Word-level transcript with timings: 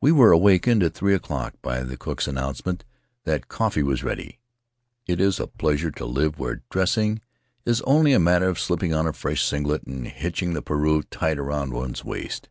We 0.00 0.10
were 0.10 0.32
awakened 0.32 0.82
at 0.82 0.92
three 0.92 1.14
o'clock 1.14 1.54
by 1.62 1.84
the 1.84 1.96
cook's 1.96 2.26
announcement 2.26 2.84
that 3.22 3.46
coffee 3.46 3.84
was 3.84 4.02
ready; 4.02 4.40
it 5.06 5.20
is 5.20 5.38
a 5.38 5.46
pleasure 5.46 5.92
to 5.92 6.04
live 6.04 6.36
where 6.36 6.62
dressing 6.68 7.20
is 7.64 7.80
only 7.82 8.12
a 8.12 8.18
matter 8.18 8.48
of 8.48 8.58
slipping 8.58 8.92
on 8.92 9.06
a 9.06 9.12
fresh 9.12 9.44
singlet 9.44 9.84
and 9.84 10.08
hitching 10.08 10.54
the 10.54 10.62
pareu 10.64 11.04
tight 11.12 11.38
about 11.38 11.68
one's 11.70 12.04
waist. 12.04 12.48